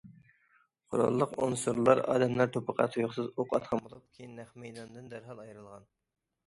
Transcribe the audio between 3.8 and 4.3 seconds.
بولۇپ،